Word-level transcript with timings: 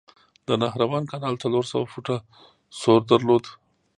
د 0.47 0.49
نهروان 0.61 1.03
کانال 1.11 1.35
څلور 1.43 1.63
سوه 1.71 1.85
فوټه 1.93 2.17
سور 2.79 3.01
درلود. 3.11 3.45